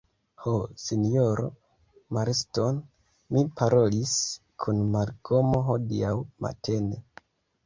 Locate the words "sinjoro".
0.83-1.43